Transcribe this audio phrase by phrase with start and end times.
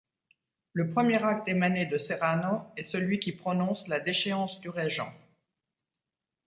[0.73, 5.13] Le premier acte émané de Serrano est celui qui prononce la déchéance du régent.